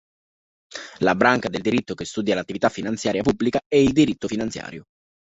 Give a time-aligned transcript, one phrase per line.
[1.01, 4.85] La branca del diritto che studia l'attività finanziaria pubblica è il diritto finanziario.